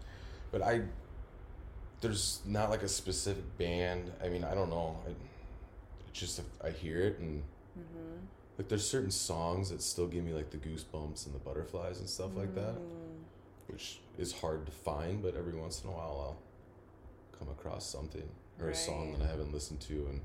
But 0.50 0.62
I, 0.62 0.80
there's 2.00 2.40
not 2.46 2.70
like 2.70 2.82
a 2.82 2.88
specific 2.88 3.44
band. 3.58 4.10
I 4.24 4.28
mean, 4.28 4.42
I 4.44 4.54
don't 4.54 4.70
know. 4.70 4.96
I, 5.06 5.10
it's 6.08 6.18
just 6.18 6.40
I 6.64 6.70
hear 6.70 7.00
it 7.00 7.18
and 7.18 7.42
Mm-hmm. 7.78 8.24
like 8.56 8.68
there's 8.68 8.88
certain 8.88 9.10
songs 9.10 9.68
that 9.68 9.82
still 9.82 10.06
give 10.06 10.24
me 10.24 10.32
like 10.32 10.48
the 10.48 10.56
goosebumps 10.56 11.26
and 11.26 11.34
the 11.34 11.38
butterflies 11.38 11.98
and 12.00 12.08
stuff 12.08 12.30
like 12.34 12.54
that, 12.54 12.74
Mm. 12.74 13.18
which 13.66 13.98
is 14.16 14.32
hard 14.32 14.64
to 14.64 14.72
find. 14.72 15.20
But 15.22 15.36
every 15.36 15.52
once 15.52 15.82
in 15.84 15.90
a 15.90 15.92
while, 15.92 16.16
I'll 16.24 17.38
come 17.38 17.48
across 17.50 17.84
something 17.86 18.26
or 18.60 18.68
a 18.70 18.74
song 18.74 19.12
that 19.12 19.22
I 19.22 19.30
haven't 19.30 19.52
listened 19.52 19.80
to 19.82 20.06
and 20.10 20.20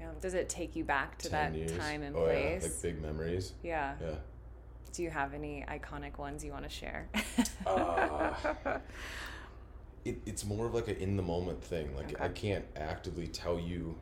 Yeah. 0.00 0.08
Does 0.20 0.34
it 0.34 0.48
take 0.48 0.74
you 0.76 0.84
back 0.84 1.18
to 1.18 1.28
that 1.30 1.54
years. 1.54 1.76
time 1.76 2.02
and 2.02 2.16
oh 2.16 2.24
place? 2.24 2.62
yeah, 2.62 2.68
like 2.68 2.82
big 2.82 3.02
memories. 3.02 3.52
yeah. 3.62 3.94
Yeah. 4.00 4.14
Do 4.92 5.02
you 5.04 5.10
have 5.10 5.34
any 5.34 5.64
iconic 5.68 6.18
ones 6.18 6.44
you 6.44 6.50
want 6.50 6.64
to 6.64 6.68
share? 6.70 7.08
Uh, 7.64 8.32
it, 10.04 10.18
it's 10.26 10.44
more 10.44 10.66
of 10.66 10.74
like 10.74 10.88
an 10.88 10.96
in 10.96 11.16
the 11.16 11.22
moment 11.22 11.62
thing. 11.62 11.94
Like 11.94 12.20
I 12.20 12.28
can't 12.28 12.64
actively 12.74 13.28
tell 13.28 13.58
you 13.58 13.94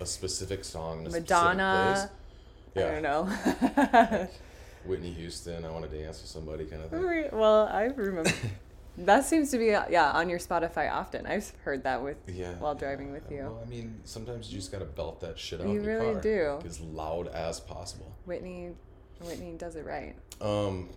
a 0.00 0.04
specific 0.04 0.62
song 0.64 1.06
a 1.06 1.10
Madonna. 1.10 1.94
specific 1.96 2.74
place. 2.74 2.84
I 2.84 3.00
don't 3.00 3.02
know. 3.02 4.28
Whitney 4.84 5.12
Houston, 5.12 5.64
I 5.64 5.70
want 5.70 5.90
to 5.90 5.98
dance 5.98 6.20
with 6.20 6.30
somebody 6.30 6.66
kind 6.66 6.82
of 6.82 6.90
thing. 6.90 7.28
well, 7.32 7.66
I 7.66 7.84
remember. 7.84 8.30
that 8.98 9.24
seems 9.24 9.50
to 9.50 9.58
be 9.58 9.66
yeah 9.66 10.10
on 10.12 10.28
your 10.28 10.38
Spotify 10.38 10.90
often. 10.90 11.26
I've 11.26 11.50
heard 11.64 11.82
that 11.84 12.02
with 12.02 12.16
Yeah. 12.26 12.54
while 12.54 12.74
driving 12.74 13.12
with 13.12 13.30
you. 13.30 13.42
Well, 13.44 13.62
I 13.64 13.68
mean, 13.68 14.00
sometimes 14.04 14.50
you 14.52 14.58
just 14.58 14.72
gotta 14.72 14.84
belt 14.86 15.20
that 15.20 15.38
shit 15.38 15.60
out 15.60 15.68
You 15.68 15.80
really 15.82 16.12
car 16.14 16.20
do. 16.20 16.58
as 16.64 16.80
loud 16.80 17.28
as 17.28 17.60
possible. 17.60 18.12
Whitney, 18.24 18.70
Whitney 19.20 19.52
does 19.58 19.76
it 19.76 19.84
right. 19.84 20.14
Um, 20.40 20.88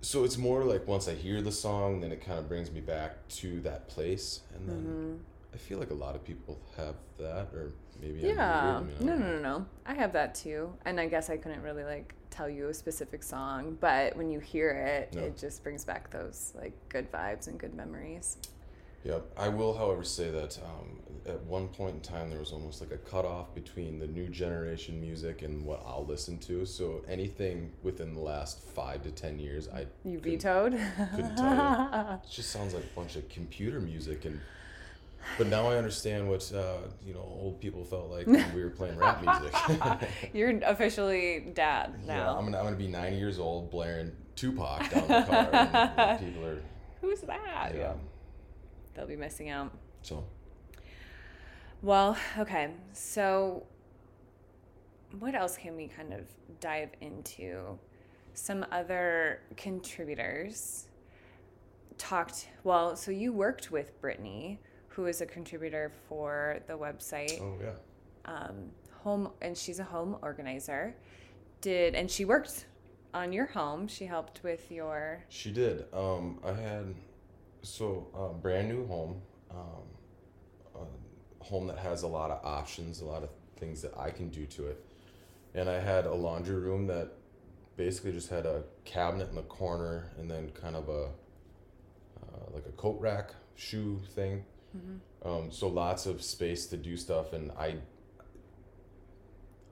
so 0.00 0.24
it's 0.24 0.36
more 0.36 0.64
like 0.64 0.86
once 0.88 1.06
I 1.08 1.14
hear 1.14 1.40
the 1.42 1.52
song, 1.52 2.00
then 2.00 2.10
it 2.12 2.24
kind 2.24 2.38
of 2.38 2.48
brings 2.48 2.70
me 2.70 2.80
back 2.80 3.28
to 3.28 3.60
that 3.60 3.88
place, 3.88 4.40
and 4.54 4.68
then 4.68 4.76
Mm-hmm. 4.78 5.16
I 5.54 5.56
feel 5.58 5.78
like 5.78 5.90
a 5.90 5.94
lot 5.94 6.14
of 6.14 6.24
people 6.24 6.58
have 6.76 6.94
that, 7.18 7.48
or 7.54 7.72
maybe 8.00 8.20
I'm 8.30 8.36
Yeah. 8.36 8.80
weird, 8.80 8.94
I 8.98 9.00
mean, 9.00 9.00
I 9.00 9.04
No, 9.04 9.18
no, 9.18 9.32
no, 9.36 9.42
no. 9.58 9.66
I 9.86 9.94
have 9.94 10.12
that 10.14 10.34
too. 10.34 10.72
And 10.84 10.98
I 10.98 11.06
guess 11.08 11.28
I 11.30 11.36
couldn't 11.36 11.62
really 11.62 11.84
like 11.84 12.14
tell 12.30 12.48
you 12.48 12.68
a 12.68 12.74
specific 12.74 13.22
song, 13.22 13.76
but 13.80 14.16
when 14.16 14.30
you 14.30 14.40
hear 14.40 14.70
it, 14.70 15.14
No. 15.14 15.22
it 15.24 15.36
just 15.36 15.62
brings 15.62 15.84
back 15.84 16.10
those 16.10 16.52
like 16.56 16.72
good 16.88 17.10
vibes 17.12 17.48
and 17.48 17.58
good 17.58 17.74
memories. 17.74 18.38
Yep. 19.04 19.32
I 19.36 19.48
will, 19.48 19.76
however, 19.76 20.04
say 20.04 20.30
that 20.30 20.58
um, 20.64 21.00
at 21.26 21.40
one 21.42 21.68
point 21.68 21.96
in 21.96 22.00
time 22.00 22.30
there 22.30 22.38
was 22.38 22.52
almost 22.52 22.80
like 22.80 22.92
a 22.92 22.96
cutoff 22.98 23.52
between 23.54 23.98
the 23.98 24.06
new 24.06 24.28
generation 24.28 25.00
music 25.00 25.42
and 25.42 25.64
what 25.66 25.82
I'll 25.84 26.06
listen 26.06 26.38
to. 26.38 26.64
So 26.64 27.02
anything 27.08 27.72
within 27.82 28.14
the 28.14 28.20
last 28.20 28.60
five 28.60 29.02
to 29.02 29.10
ten 29.10 29.38
years, 29.40 29.68
I 29.68 29.86
You 30.04 30.18
couldn't- 30.20 30.40
vetoed? 30.40 30.72
couldn't 31.16 31.36
tell 31.36 31.54
you. 31.54 32.18
It 32.24 32.30
just 32.30 32.50
sounds 32.50 32.72
like 32.74 32.84
a 32.84 32.94
bunch 32.96 33.16
of 33.16 33.28
computer 33.28 33.80
music 33.80 34.24
and. 34.24 34.40
But 35.38 35.46
now 35.46 35.68
I 35.68 35.76
understand 35.76 36.28
what 36.28 36.50
uh, 36.54 36.78
you 37.04 37.14
know 37.14 37.20
old 37.20 37.60
people 37.60 37.84
felt 37.84 38.10
like 38.10 38.26
when 38.26 38.54
we 38.54 38.62
were 38.62 38.70
playing 38.70 38.96
rap 38.98 39.22
music. 39.22 39.54
You're 40.34 40.58
officially 40.64 41.50
dad 41.54 42.06
now. 42.06 42.14
yeah. 42.14 42.32
I'm 42.32 42.44
gonna 42.44 42.58
I'm 42.58 42.64
gonna 42.64 42.76
be 42.76 42.88
90 42.88 43.16
years 43.16 43.38
old 43.38 43.70
blaring 43.70 44.12
Tupac 44.36 44.90
down 44.90 45.08
the 45.08 45.22
car. 45.22 45.48
and 45.52 46.20
people 46.26 46.44
are 46.46 46.62
Who's 47.00 47.20
that? 47.22 47.72
yeah. 47.74 47.94
They'll 48.94 49.06
be 49.06 49.16
missing 49.16 49.48
out. 49.50 49.72
So 50.02 50.24
Well, 51.82 52.16
okay. 52.38 52.70
So, 52.92 53.64
what 55.18 55.34
else 55.34 55.56
can 55.56 55.76
we 55.76 55.88
kind 55.88 56.12
of 56.12 56.20
dive 56.60 56.90
into? 57.00 57.78
Some 58.34 58.64
other 58.72 59.40
contributors 59.56 60.88
talked. 61.98 62.48
Well, 62.64 62.96
so 62.96 63.10
you 63.10 63.32
worked 63.32 63.70
with 63.70 64.00
Brittany, 64.00 64.58
who 64.94 65.06
is 65.06 65.20
a 65.20 65.26
contributor 65.26 65.90
for 66.08 66.60
the 66.66 66.74
website 66.74 67.40
oh 67.40 67.58
yeah. 67.62 68.32
um, 68.32 68.70
home, 69.02 69.30
and 69.40 69.56
she's 69.56 69.78
a 69.78 69.84
home 69.84 70.16
organizer. 70.22 70.94
Did 71.60 71.94
and 71.94 72.10
she 72.10 72.24
worked 72.24 72.66
on 73.14 73.32
your 73.32 73.46
home. 73.46 73.88
She 73.88 74.06
helped 74.06 74.42
with 74.42 74.70
your. 74.70 75.24
She 75.28 75.50
did. 75.50 75.84
Um, 75.92 76.40
I 76.44 76.52
had 76.52 76.94
so 77.62 78.08
a 78.14 78.34
brand 78.34 78.68
new 78.68 78.86
home, 78.86 79.20
um, 79.50 80.80
a 81.40 81.44
home 81.44 81.66
that 81.68 81.78
has 81.78 82.02
a 82.02 82.08
lot 82.08 82.30
of 82.30 82.44
options, 82.44 83.00
a 83.00 83.04
lot 83.04 83.22
of 83.22 83.30
things 83.56 83.82
that 83.82 83.96
I 83.96 84.10
can 84.10 84.28
do 84.28 84.46
to 84.46 84.66
it, 84.66 84.84
and 85.54 85.68
I 85.68 85.80
had 85.80 86.06
a 86.06 86.14
laundry 86.14 86.56
room 86.56 86.86
that 86.88 87.12
basically 87.76 88.12
just 88.12 88.28
had 88.28 88.44
a 88.44 88.64
cabinet 88.84 89.28
in 89.30 89.34
the 89.34 89.42
corner 89.42 90.10
and 90.18 90.30
then 90.30 90.50
kind 90.50 90.76
of 90.76 90.88
a 90.88 91.04
uh, 92.22 92.50
like 92.52 92.66
a 92.66 92.72
coat 92.72 92.98
rack 93.00 93.34
shoe 93.54 94.00
thing. 94.14 94.44
Um, 95.24 95.50
so 95.50 95.68
lots 95.68 96.06
of 96.06 96.22
space 96.22 96.66
to 96.66 96.76
do 96.76 96.96
stuff, 96.96 97.32
and 97.32 97.50
I 97.52 97.76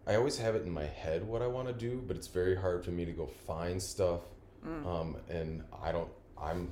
I 0.07 0.17
always 0.17 0.39
have 0.39 0.55
it 0.55 0.63
in 0.65 0.71
my 0.71 0.85
head 0.87 1.25
what 1.27 1.43
I 1.43 1.47
want 1.47 1.69
to 1.69 1.75
do, 1.75 2.03
but 2.07 2.17
it's 2.17 2.27
very 2.27 2.57
hard 2.57 2.85
for 2.85 2.91
me 2.91 3.05
to 3.05 3.13
go 3.13 3.27
find 3.47 3.81
stuff. 3.83 4.21
Um, 4.65 5.17
and 5.29 5.63
I 5.83 5.93
don't. 5.93 6.11
I'm. 6.41 6.71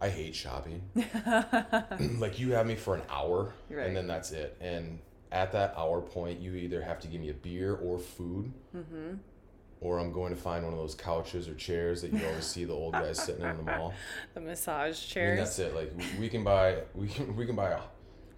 I 0.00 0.08
hate 0.10 0.34
shopping. 0.34 0.82
like 2.18 2.38
you 2.38 2.52
have 2.52 2.66
me 2.66 2.74
for 2.74 2.94
an 2.94 3.02
hour, 3.08 3.54
Right. 3.70 3.86
and 3.86 3.96
then 3.96 4.06
that's 4.06 4.30
it. 4.32 4.56
And 4.60 4.98
at 5.32 5.52
that 5.52 5.72
hour 5.76 6.02
point, 6.02 6.40
you 6.40 6.54
either 6.54 6.82
have 6.82 7.00
to 7.00 7.08
give 7.08 7.20
me 7.22 7.30
a 7.30 7.34
beer 7.34 7.74
or 7.74 7.98
food, 7.98 8.52
or 9.80 9.98
I'm 9.98 10.12
going 10.12 10.34
to 10.34 10.40
find 10.40 10.64
one 10.64 10.72
of 10.72 10.78
those 10.78 10.94
couches 10.94 11.48
or 11.48 11.54
chairs 11.54 12.02
that 12.02 12.12
you 12.12 12.24
always 12.26 12.46
see 12.46 12.64
the 12.64 12.72
old 12.72 12.94
guys 12.94 13.22
sitting 13.22 13.44
in 13.44 13.56
the 13.56 13.62
mall. 13.62 13.94
The 14.34 14.40
massage 14.40 15.16
I 15.16 15.20
mean, 15.20 15.36
that's 15.36 15.58
it. 15.58 15.74
Like 15.74 15.92
we- 16.18 16.28
can 16.28 16.44
buy 16.44 16.78
we 16.94 17.08
can 17.08 17.36
we 17.36 17.46
can 17.46 17.56
buy 17.56 17.70
a 17.70 17.80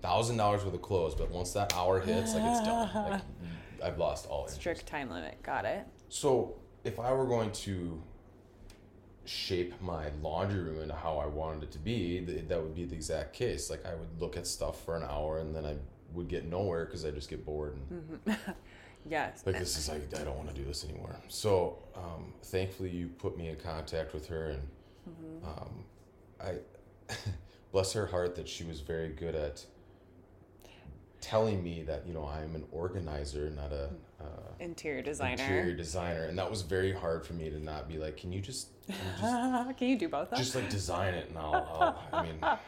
thousand 0.02 0.36
dollars 0.36 0.64
worth 0.64 0.74
of 0.74 0.82
clothes, 0.82 1.14
but 1.14 1.30
once 1.30 1.52
that 1.52 1.74
hour 1.74 2.00
hits, 2.00 2.34
like 2.34 2.44
it's 2.44 2.60
done. 2.60 3.22
Like 3.80 3.92
I've 3.92 3.98
lost 3.98 4.26
all 4.26 4.40
interest. 4.40 4.60
Strict 4.60 4.86
time 4.86 5.10
limit. 5.10 5.40
Got 5.42 5.64
it. 5.64 5.86
So 6.08 6.56
if 6.82 6.98
I 6.98 7.12
were 7.12 7.26
going 7.26 7.52
to 7.52 8.02
shape 9.24 9.80
my 9.80 10.08
laundry 10.22 10.62
room 10.62 10.80
into 10.80 10.94
how 10.94 11.18
I 11.18 11.26
wanted 11.26 11.64
it 11.64 11.72
to 11.72 11.78
be, 11.78 12.20
th- 12.20 12.48
that 12.48 12.60
would 12.60 12.74
be 12.74 12.86
the 12.86 12.96
exact 12.96 13.34
case. 13.34 13.70
Like 13.70 13.86
I 13.86 13.94
would 13.94 14.20
look 14.20 14.36
at 14.36 14.46
stuff 14.46 14.84
for 14.84 14.96
an 14.96 15.04
hour 15.04 15.38
and 15.38 15.54
then 15.54 15.64
I 15.64 15.76
would 16.12 16.28
get 16.28 16.46
nowhere 16.46 16.86
because 16.86 17.04
I 17.04 17.10
just 17.10 17.28
get 17.28 17.44
bored 17.44 17.76
and 17.76 18.20
mm-hmm. 18.26 18.50
Yes. 19.08 19.42
like 19.46 19.58
this 19.58 19.76
is 19.76 19.88
like 19.88 20.02
I 20.18 20.24
don't 20.24 20.36
want 20.36 20.48
to 20.48 20.54
do 20.54 20.64
this 20.64 20.84
anymore. 20.84 21.16
So 21.28 21.78
um, 21.94 22.32
thankfully 22.42 22.90
you 22.90 23.08
put 23.08 23.36
me 23.36 23.48
in 23.48 23.56
contact 23.56 24.12
with 24.14 24.26
her 24.28 24.50
and 24.50 24.62
um, 25.44 25.84
I 26.40 26.54
bless 27.72 27.92
her 27.92 28.06
heart 28.06 28.34
that 28.36 28.48
she 28.48 28.64
was 28.64 28.80
very 28.80 29.08
good 29.08 29.34
at 29.34 29.64
telling 31.20 31.62
me 31.62 31.82
that 31.82 32.06
you 32.06 32.14
know 32.14 32.26
I'm 32.26 32.54
an 32.54 32.64
organizer, 32.72 33.50
not 33.50 33.72
a 33.72 33.90
uh, 34.20 34.24
Interior 34.60 35.02
designer. 35.02 35.42
interior 35.42 35.74
designer, 35.74 36.24
and 36.24 36.38
that 36.38 36.50
was 36.50 36.62
very 36.62 36.92
hard 36.92 37.24
for 37.24 37.34
me 37.34 37.50
to 37.50 37.62
not 37.62 37.88
be 37.88 37.98
like, 37.98 38.16
can 38.16 38.32
you 38.32 38.40
just 38.40 38.68
can 38.86 38.96
you 38.96 39.10
just, 39.20 39.78
Can 39.78 39.88
you 39.88 39.98
do 39.98 40.08
both? 40.08 40.34
just 40.34 40.54
like 40.54 40.68
design 40.70 41.14
it 41.14 41.28
and 41.28 41.38
I'll, 41.38 41.54
I'll 41.54 42.20
I 42.20 42.22
mean. 42.24 42.38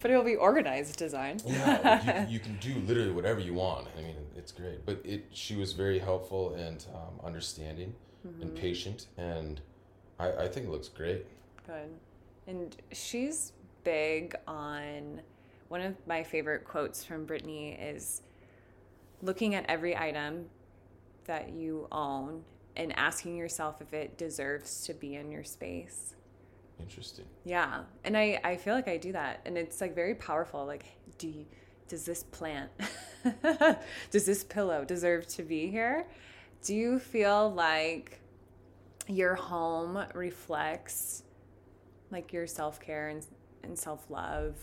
but 0.00 0.10
it'll 0.10 0.24
be 0.24 0.36
organized 0.36 0.96
design. 0.96 1.40
Yeah, 1.46 2.26
you, 2.26 2.34
you 2.34 2.40
can 2.40 2.56
do 2.58 2.74
literally 2.86 3.12
whatever 3.12 3.40
you 3.40 3.54
want. 3.54 3.88
I 3.98 4.02
mean, 4.02 4.16
it's 4.36 4.52
great. 4.52 4.84
But 4.86 5.00
it, 5.04 5.26
she 5.32 5.56
was 5.56 5.72
very 5.72 5.98
helpful 5.98 6.54
and 6.54 6.84
um, 6.94 7.24
understanding 7.24 7.94
and 8.40 8.54
patient, 8.54 9.06
and 9.16 9.60
I, 10.18 10.32
I 10.32 10.48
think 10.48 10.66
it 10.66 10.70
looks 10.70 10.88
great. 10.88 11.24
Good. 11.66 11.90
And 12.46 12.76
she's 12.92 13.52
big 13.84 14.34
on 14.46 15.22
one 15.68 15.80
of 15.80 15.94
my 16.06 16.22
favorite 16.22 16.64
quotes 16.64 17.04
from 17.04 17.24
Brittany 17.24 17.72
is 17.72 18.22
looking 19.22 19.54
at 19.54 19.64
every 19.68 19.96
item 19.96 20.46
that 21.26 21.52
you 21.52 21.86
own 21.92 22.42
and 22.76 22.96
asking 22.98 23.36
yourself 23.36 23.80
if 23.80 23.94
it 23.94 24.18
deserves 24.18 24.84
to 24.86 24.94
be 24.94 25.14
in 25.14 25.30
your 25.30 25.44
space. 25.44 26.14
Interesting. 26.82 27.24
Yeah. 27.44 27.82
And 28.04 28.16
I, 28.16 28.40
I 28.44 28.56
feel 28.56 28.74
like 28.74 28.88
I 28.88 28.96
do 28.96 29.12
that. 29.12 29.40
And 29.44 29.56
it's 29.58 29.80
like 29.80 29.94
very 29.94 30.14
powerful. 30.14 30.64
Like, 30.66 30.84
do 31.18 31.28
you, 31.28 31.46
does 31.88 32.04
this 32.04 32.22
plant, 32.22 32.70
does 34.10 34.24
this 34.24 34.44
pillow 34.44 34.84
deserve 34.84 35.26
to 35.28 35.42
be 35.42 35.68
here? 35.68 36.06
Do 36.62 36.74
you 36.74 36.98
feel 36.98 37.52
like 37.52 38.20
your 39.08 39.34
home 39.34 40.04
reflects 40.14 41.24
like 42.10 42.32
your 42.32 42.46
self 42.46 42.80
care 42.80 43.08
and, 43.08 43.26
and 43.62 43.78
self 43.78 44.10
love, 44.10 44.56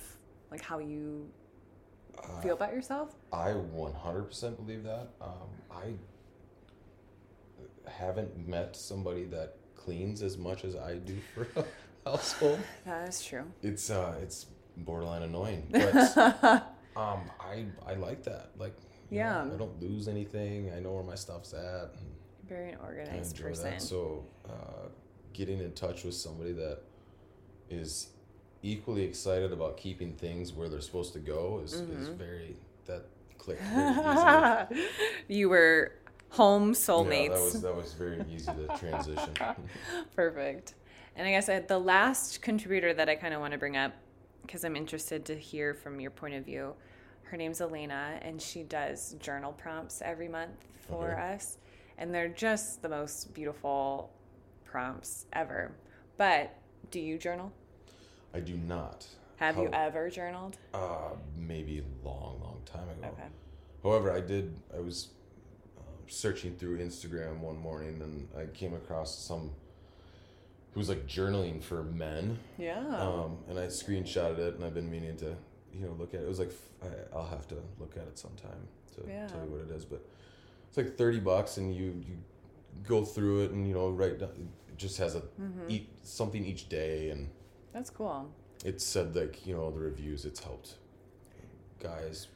like 0.51 0.61
how 0.61 0.79
you 0.79 1.27
feel 2.41 2.53
about 2.53 2.73
yourself? 2.73 3.15
I 3.31 3.49
100% 3.49 4.55
believe 4.57 4.83
that. 4.83 5.09
Um, 5.21 5.49
I 5.71 5.93
haven't 7.89 8.47
met 8.47 8.75
somebody 8.75 9.25
that 9.25 9.55
cleans 9.75 10.21
as 10.21 10.37
much 10.37 10.65
as 10.65 10.75
I 10.75 10.95
do 10.95 11.17
for 11.33 11.47
household. 12.11 12.59
That 12.85 13.09
is 13.09 13.23
true. 13.23 13.43
It's 13.61 13.89
uh, 13.89 14.15
it's 14.21 14.47
borderline 14.77 15.23
annoying, 15.23 15.67
but 15.71 16.17
um, 16.95 17.21
I 17.39 17.65
I 17.85 17.93
like 17.95 18.23
that. 18.23 18.51
Like, 18.57 18.75
you 19.09 19.19
know, 19.19 19.25
Yeah. 19.25 19.43
I 19.53 19.57
don't 19.57 19.81
lose 19.81 20.07
anything. 20.07 20.71
I 20.75 20.79
know 20.79 20.93
where 20.93 21.03
my 21.03 21.15
stuff's 21.15 21.53
at. 21.53 21.91
Very 22.47 22.71
an 22.71 22.77
organized 22.83 23.35
enjoy 23.37 23.49
person. 23.49 23.71
that. 23.71 23.81
So, 23.81 24.25
uh, 24.47 24.87
getting 25.33 25.59
in 25.59 25.73
touch 25.73 26.03
with 26.05 26.15
somebody 26.15 26.53
that 26.53 26.79
is 27.69 28.07
equally 28.63 29.03
excited 29.03 29.51
about 29.51 29.77
keeping 29.77 30.13
things 30.13 30.53
where 30.53 30.69
they're 30.69 30.81
supposed 30.81 31.13
to 31.13 31.19
go 31.19 31.61
is, 31.63 31.73
is 31.73 31.81
Mm-hmm. 31.81 32.17
very 32.17 32.55
that 32.85 33.05
clicked 33.37 33.61
very 33.75 34.81
you 35.27 35.49
were 35.49 35.91
home 36.29 36.73
soulmates. 36.73 37.29
Yeah, 37.29 37.35
that 37.35 37.41
was 37.41 37.61
that 37.61 37.75
was 37.75 37.93
very 37.93 38.23
easy 38.33 38.51
to 38.51 38.77
transition. 38.77 39.29
Perfect. 40.15 40.73
And 41.17 41.27
I 41.27 41.31
guess 41.31 41.49
I, 41.49 41.59
the 41.59 41.79
last 41.79 42.43
contributor 42.43 42.93
that 42.93 43.09
I 43.09 43.15
kind 43.15 43.33
of 43.33 43.41
want 43.41 43.51
to 43.53 43.57
bring 43.57 43.75
up, 43.75 43.91
because 44.43 44.63
I'm 44.63 44.75
interested 44.75 45.25
to 45.25 45.35
hear 45.35 45.73
from 45.73 45.99
your 45.99 46.11
point 46.11 46.35
of 46.35 46.45
view, 46.45 46.75
her 47.23 47.35
name's 47.35 47.59
Elena, 47.59 48.19
and 48.21 48.39
she 48.39 48.61
does 48.61 49.15
journal 49.19 49.51
prompts 49.51 50.01
every 50.05 50.27
month 50.27 50.63
for 50.87 51.17
us. 51.17 51.57
And 51.97 52.13
they're 52.13 52.29
just 52.29 52.83
the 52.83 52.89
most 52.89 53.33
beautiful 53.33 54.11
prompts 54.63 55.25
ever. 55.33 55.71
But 56.17 56.55
do 56.91 56.99
you 56.99 57.17
journal? 57.17 57.51
I 58.33 58.39
do 58.39 58.55
not. 58.55 59.07
Have 59.37 59.57
you 59.57 59.69
ever 59.73 60.11
journaled? 60.11 60.57
Uh, 60.73 61.15
maybe 61.35 61.79
a 61.79 62.07
long, 62.07 62.39
long 62.41 62.61
time 62.65 62.89
ago. 62.89 63.07
Okay. 63.07 63.27
However, 63.83 64.11
I 64.11 64.21
did. 64.21 64.59
I 64.75 64.79
was 64.79 65.09
um, 65.79 65.83
searching 66.07 66.55
through 66.55 66.77
Instagram 66.77 67.39
one 67.39 67.57
morning 67.57 68.01
and 68.01 68.27
I 68.37 68.45
came 68.55 68.75
across 68.75 69.17
some 69.17 69.51
who 70.73 70.79
was 70.79 70.89
like 70.89 71.07
journaling 71.07 71.61
for 71.63 71.83
men. 71.83 72.37
Yeah. 72.57 72.79
Um, 72.97 73.37
and 73.49 73.57
I 73.57 73.67
screenshotted 73.67 74.37
it 74.39 74.55
and 74.55 74.63
I've 74.63 74.73
been 74.73 74.89
meaning 74.91 75.15
to, 75.17 75.35
you 75.73 75.85
know, 75.85 75.93
look 75.97 76.13
at 76.13 76.21
it. 76.21 76.23
It 76.23 76.27
was 76.29 76.39
like, 76.39 76.51
I, 76.83 77.15
will 77.15 77.25
have 77.25 77.47
to 77.49 77.55
look 77.79 77.95
at 77.97 78.03
it 78.07 78.17
sometime 78.19 78.67
to 78.95 79.07
Yeah. 79.09 79.27
tell 79.27 79.43
you 79.43 79.49
what 79.51 79.61
it 79.61 79.71
is. 79.75 79.85
But 79.85 80.05
it's 80.67 80.77
like 80.77 80.97
30 80.97 81.19
bucks 81.19 81.57
and 81.57 81.73
you, 81.75 82.03
you 82.07 82.17
go 82.87 83.03
through 83.03 83.45
it 83.45 83.51
and, 83.51 83.67
you 83.67 83.73
know, 83.73 83.89
write 83.89 84.19
down, 84.19 84.29
it 84.69 84.77
just 84.77 84.97
has 84.97 85.15
a, 85.15 85.21
Mm-hmm. 85.41 85.69
eat 85.69 85.89
something 86.03 86.45
each 86.45 86.69
day. 86.69 87.09
And 87.09 87.29
That's 87.73 87.89
cool. 87.89 88.29
it 88.63 88.79
said 88.81 89.15
like, 89.15 89.45
you 89.47 89.55
know, 89.55 89.71
the 89.71 89.79
reviews, 89.79 90.25
it's 90.25 90.39
helped 90.41 90.75
guys 91.81 92.27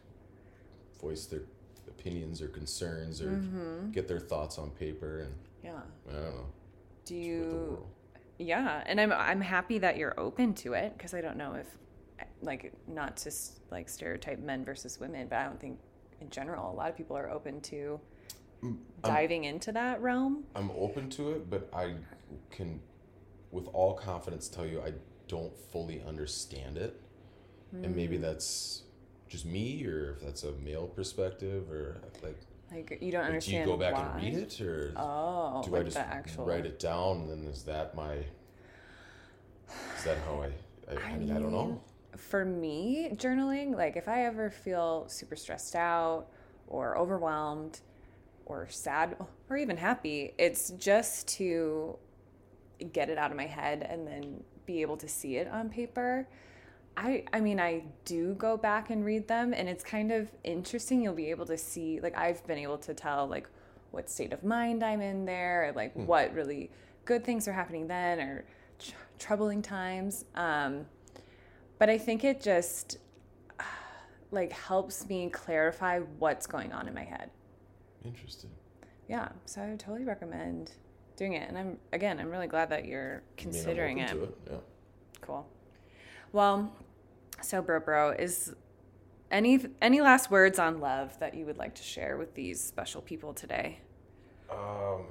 voice 1.01 1.25
their 1.25 1.41
opinions 1.87 2.41
or 2.41 2.47
concerns 2.47 3.21
or 3.21 3.27
Mm-hmm. 3.31 3.91
get 3.91 4.07
their 4.07 4.19
thoughts 4.19 4.57
on 4.57 4.69
paper. 4.71 5.19
And 5.21 5.33
Yeah. 5.63 5.81
I 6.09 6.13
don't 6.13 6.35
know. 6.35 6.45
Do 7.05 7.15
you? 7.15 7.83
Yeah, 8.41 8.83
and 8.87 8.99
I'm 8.99 9.11
I'm 9.11 9.41
happy 9.41 9.77
that 9.79 9.97
you're 9.97 10.19
open 10.19 10.53
to 10.55 10.73
it 10.73 10.97
because 10.97 11.13
I 11.13 11.21
don't 11.21 11.37
know 11.37 11.53
if 11.53 11.67
like 12.41 12.73
not 12.87 13.17
to 13.17 13.31
like 13.69 13.87
stereotype 13.87 14.39
men 14.39 14.65
versus 14.65 14.99
women, 14.99 15.27
but 15.29 15.37
I 15.37 15.43
don't 15.45 15.59
think 15.59 15.79
in 16.19 16.29
general 16.29 16.71
a 16.71 16.75
lot 16.75 16.89
of 16.89 16.97
people 16.97 17.15
are 17.15 17.29
open 17.29 17.61
to 17.61 17.99
diving 19.03 19.43
into 19.45 19.71
that 19.73 20.01
realm. 20.01 20.43
I'm 20.55 20.71
open 20.71 21.09
to 21.11 21.31
it, 21.31 21.49
but 21.49 21.69
I 21.73 21.95
can, 22.51 22.79
with 23.51 23.67
all 23.73 23.93
confidence, 23.93 24.47
tell 24.49 24.65
you 24.65 24.81
I 24.81 24.93
don't 25.27 25.55
fully 25.71 26.01
understand 26.07 26.77
it, 26.77 26.99
and 27.83 27.95
maybe 27.95 28.17
Hmm. 28.17 28.23
that's 28.23 28.83
just 29.27 29.45
me, 29.45 29.85
or 29.85 30.11
if 30.13 30.21
that's 30.21 30.43
a 30.43 30.51
male 30.53 30.87
perspective, 30.87 31.71
or 31.71 32.01
like, 32.21 32.39
Like 32.71 32.99
you 33.01 33.11
don't 33.11 33.29
like, 33.29 33.43
do 33.43 33.51
you 33.51 33.65
go 33.65 33.75
back 33.75 33.93
why. 33.93 34.11
and 34.13 34.23
read 34.23 34.33
it, 34.35 34.61
or 34.61 34.93
Oh, 34.95 35.61
do 35.63 35.71
like 35.71 35.81
I 35.81 35.83
just 35.83 35.97
actual 35.97 36.45
write 36.45 36.65
it 36.65 36.79
down? 36.79 37.21
And 37.21 37.29
then 37.29 37.51
is 37.51 37.63
that 37.63 37.95
my? 37.95 38.13
Is 39.97 40.03
that 40.05 40.17
how 40.25 40.41
I? 40.41 40.93
I, 40.93 41.11
I 41.11 41.17
mean, 41.17 41.31
I 41.31 41.39
don't 41.39 41.51
know. 41.51 41.81
For 42.15 42.45
me, 42.45 43.09
journaling, 43.15 43.75
like 43.75 43.97
if 43.97 44.07
I 44.07 44.25
ever 44.25 44.49
feel 44.49 45.05
super 45.09 45.35
stressed 45.35 45.75
out 45.75 46.27
or 46.67 46.97
overwhelmed 46.97 47.81
or 48.45 48.67
sad 48.69 49.17
or 49.49 49.57
even 49.57 49.77
happy, 49.77 50.33
it's 50.37 50.71
just 50.71 51.27
to 51.29 51.97
get 52.93 53.09
it 53.09 53.17
out 53.17 53.31
of 53.31 53.37
my 53.37 53.45
head 53.45 53.85
and 53.89 54.07
then 54.07 54.43
be 54.65 54.81
able 54.81 54.97
to 54.97 55.07
see 55.07 55.35
it 55.37 55.47
on 55.47 55.69
paper. 55.69 56.27
I 56.97 57.23
I 57.33 57.39
mean 57.39 57.59
I 57.59 57.83
do 58.05 58.33
go 58.35 58.57
back 58.57 58.89
and 58.89 59.03
read 59.05 59.27
them 59.27 59.53
and 59.53 59.69
it's 59.69 59.83
kind 59.83 60.11
of 60.11 60.29
interesting 60.43 61.01
you'll 61.01 61.13
be 61.13 61.29
able 61.29 61.45
to 61.45 61.57
see 61.57 61.99
like 62.01 62.17
I've 62.17 62.45
been 62.47 62.57
able 62.57 62.77
to 62.79 62.93
tell 62.93 63.27
like 63.27 63.47
what 63.91 64.09
state 64.09 64.33
of 64.33 64.43
mind 64.43 64.83
I'm 64.83 65.01
in 65.01 65.25
there 65.25 65.69
or 65.69 65.71
like 65.73 65.93
what 65.95 66.33
really 66.33 66.69
good 67.05 67.23
things 67.23 67.47
are 67.47 67.53
happening 67.53 67.87
then 67.87 68.19
or 68.19 68.45
tr- 68.79 68.91
troubling 69.19 69.61
times 69.61 70.25
um 70.35 70.85
but 71.79 71.89
I 71.89 71.97
think 71.97 72.23
it 72.23 72.41
just 72.41 72.97
like 74.31 74.51
helps 74.51 75.07
me 75.07 75.29
clarify 75.29 75.99
what's 76.19 76.45
going 76.45 76.71
on 76.73 76.87
in 76.87 76.93
my 76.93 77.03
head. 77.03 77.31
Interesting. 78.05 78.51
Yeah, 79.07 79.29
so 79.45 79.61
I 79.61 79.69
would 79.69 79.79
totally 79.79 80.05
recommend 80.05 80.73
doing 81.15 81.33
it 81.33 81.47
and 81.49 81.57
I'm 81.57 81.77
again 81.93 82.19
I'm 82.19 82.29
really 82.29 82.47
glad 82.47 82.69
that 82.69 82.85
you're 82.85 83.15
I 83.15 83.15
mean, 83.15 83.23
considering 83.37 83.97
it. 83.99 84.11
it. 84.11 84.37
Yeah. 84.49 84.57
Cool. 85.21 85.47
Well, 86.31 86.71
so 87.41 87.61
bro 87.61 87.79
bro 87.79 88.11
is 88.11 88.53
any 89.29 89.59
any 89.81 90.01
last 90.01 90.29
words 90.31 90.59
on 90.59 90.79
love 90.79 91.17
that 91.19 91.33
you 91.33 91.45
would 91.45 91.57
like 91.57 91.75
to 91.75 91.83
share 91.83 92.17
with 92.17 92.35
these 92.35 92.61
special 92.63 93.01
people 93.01 93.33
today? 93.33 93.79
Um. 94.49 95.05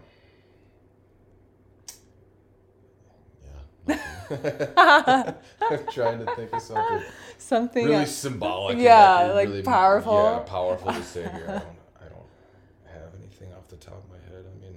Yeah. 4.28 5.32
I'm 5.60 5.86
trying 5.90 6.24
to 6.24 6.34
think 6.36 6.52
of 6.52 6.62
something 6.62 7.02
Something 7.38 7.86
really 7.86 8.06
symbolic. 8.06 8.78
Yeah, 8.78 9.32
like 9.34 9.48
really- 9.48 9.62
powerful. 9.62 10.14
Yeah, 10.22 10.38
powerful 10.40 10.92
to 10.92 11.02
say 11.02 11.22
here. 11.22 11.44
I 11.46 11.48
don't, 11.48 11.66
I 12.00 12.08
don't 12.08 12.92
have 13.02 13.14
anything 13.18 13.52
off 13.54 13.66
the 13.68 13.76
top 13.76 13.94
of 14.04 14.10
my 14.10 14.18
head. 14.32 14.44
I 14.46 14.60
mean, 14.62 14.76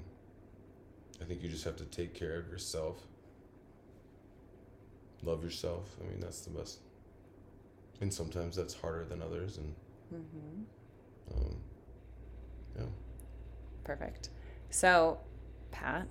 I 1.21 1.25
think 1.25 1.43
you 1.43 1.49
just 1.49 1.65
have 1.65 1.75
to 1.77 1.85
take 1.85 2.13
care 2.15 2.39
of 2.39 2.47
yourself. 2.47 2.97
Love 5.23 5.43
yourself. 5.43 5.95
I 6.03 6.09
mean, 6.09 6.19
that's 6.19 6.41
the 6.41 6.49
best. 6.51 6.79
And 8.01 8.13
sometimes 8.13 8.55
that's 8.55 8.73
harder 8.73 9.05
than 9.05 9.21
others, 9.21 9.57
and 9.57 9.73
Mm-hmm. 10.13 11.35
um, 11.35 11.55
yeah. 12.77 12.83
perfect. 13.83 14.29
So, 14.69 15.19
Pat, 15.71 16.07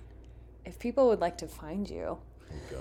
if 0.65 0.77
people 0.79 1.07
would 1.07 1.19
like 1.21 1.37
to 1.39 1.47
find 1.47 1.89
you, 1.89 2.17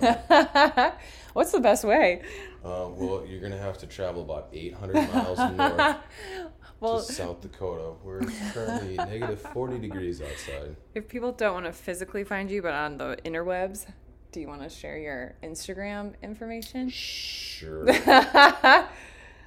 Oh, 0.03 0.92
what's 1.33 1.53
the 1.53 1.61
best 1.61 1.85
way? 1.85 2.23
Uh, 2.64 2.88
well, 2.90 3.25
you're 3.27 3.40
gonna 3.40 3.57
have 3.59 3.79
to 3.79 3.87
travel 3.87 4.21
about 4.23 4.49
800 4.53 4.95
miles 5.12 5.38
north 5.57 5.97
Well, 6.81 6.99
to 6.99 7.12
South 7.12 7.40
Dakota. 7.40 7.92
We're 8.05 8.21
currently 8.53 8.97
negative 8.97 9.40
40 9.40 9.79
degrees 9.79 10.21
outside. 10.21 10.77
if 10.95 11.09
people 11.09 11.33
don't 11.33 11.55
want 11.55 11.66
to 11.66 11.73
physically 11.73 12.25
find 12.25 12.51
you, 12.51 12.61
but 12.62 12.75
on 12.75 12.99
the 12.99 13.16
interwebs, 13.25 13.87
do 14.33 14.40
you 14.40 14.49
want 14.49 14.62
to 14.62 14.68
share 14.68 14.99
your 14.99 15.35
Instagram 15.42 16.14
information? 16.23 16.88
Sure. 16.88 17.87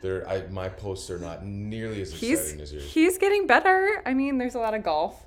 There, 0.01 0.27
I 0.29 0.45
my 0.51 0.69
posts 0.69 1.09
are 1.09 1.17
not 1.17 1.43
nearly 1.45 1.99
as 2.01 2.13
He's 2.13 2.39
exciting 2.39 2.61
as 2.61 2.71
yours. 2.73 2.83
he's 2.93 3.17
getting 3.17 3.47
better. 3.47 4.03
I 4.05 4.13
mean, 4.13 4.37
there's 4.37 4.53
a 4.53 4.59
lot 4.59 4.75
of 4.75 4.83
golf. 4.83 5.25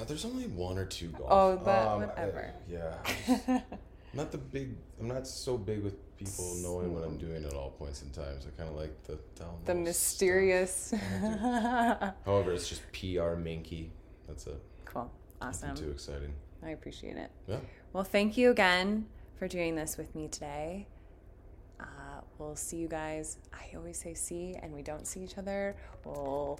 Uh, 0.00 0.02
there's 0.08 0.24
only 0.24 0.46
one 0.48 0.76
or 0.76 0.86
two 0.86 1.08
golf. 1.08 1.28
Oh, 1.30 1.60
that- 1.64 1.86
I- 1.86 1.96
whatever. 1.96 2.52
yeah. 2.68 2.94
I 3.04 3.12
just- 3.26 3.48
I'm 3.48 3.62
not 4.14 4.32
the 4.32 4.38
big. 4.38 4.74
I'm 4.98 5.06
not 5.06 5.26
so 5.28 5.56
big 5.56 5.84
with 5.84 6.16
people 6.16 6.52
knowing 6.62 6.92
what 6.94 7.04
I'm 7.04 7.16
doing 7.16 7.44
at 7.44 7.52
all 7.54 7.70
points 7.70 8.02
in 8.02 8.10
times. 8.10 8.44
I 8.46 8.50
kind 8.60 8.68
of 8.70 8.76
like 8.76 8.92
the 9.04 9.18
The 9.66 9.74
mysterious. 9.74 10.92
However, 12.24 12.52
it's 12.52 12.68
just 12.68 12.82
PR 12.92 13.34
Minky. 13.36 13.92
That's 14.26 14.46
it. 14.48 14.60
cool. 14.84 15.12
Nothing 15.40 15.70
Awesome. 15.70 15.76
too 15.84 15.90
exciting. 15.92 16.32
I 16.64 16.70
appreciate 16.70 17.16
it. 17.18 17.30
Yeah. 17.46 17.58
Well, 17.92 18.04
thank 18.04 18.38
you 18.38 18.50
again 18.50 19.06
for 19.38 19.46
doing 19.46 19.74
this 19.76 19.98
with 19.98 20.14
me 20.14 20.28
today. 20.28 20.86
Uh, 21.78 21.84
we'll 22.38 22.56
see 22.56 22.78
you 22.78 22.88
guys. 22.88 23.36
I 23.52 23.76
always 23.76 23.98
say 23.98 24.14
see, 24.14 24.56
and 24.62 24.72
we 24.72 24.82
don't 24.82 25.06
see 25.06 25.20
each 25.20 25.36
other. 25.36 25.76
Well, 26.04 26.58